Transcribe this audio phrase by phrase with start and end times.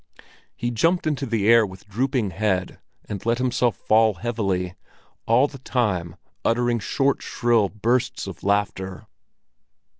[0.55, 4.73] He jumped into the air with drooping head, and let himself fall heavily,
[5.27, 9.05] all the time uttering short, shrill bursts of laughter.